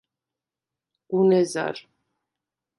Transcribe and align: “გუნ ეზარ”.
“გუნ 1.13 1.29
ეზარ”. 1.43 1.77